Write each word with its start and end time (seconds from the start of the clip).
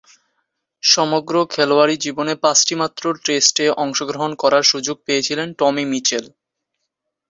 সমগ্র 0.83 1.33
খেলোয়াড়ী 1.53 1.95
জীবনে 1.97 2.33
পাঁচটিমাত্র 2.43 3.03
টেস্টে 3.25 3.65
অংশগ্রহণ 3.83 4.31
করার 4.41 4.63
সুযোগ 4.71 4.97
পেয়েছিলেন 5.05 5.47
টমি 5.59 5.83
মিচেল। 5.91 6.25